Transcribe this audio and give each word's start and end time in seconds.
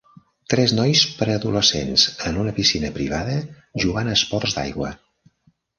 Tres 0.53 0.71
nois 0.77 1.03
preadolescents 1.19 2.07
en 2.31 2.41
una 2.45 2.57
piscina 2.61 2.93
privada 2.99 3.39
jugant 3.87 4.11
a 4.15 4.21
esports 4.23 4.59
d'aigua. 4.59 4.95